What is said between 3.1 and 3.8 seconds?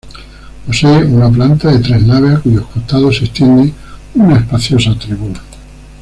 se extiende